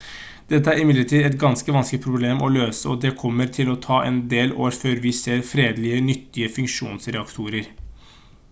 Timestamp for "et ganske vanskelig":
1.27-1.99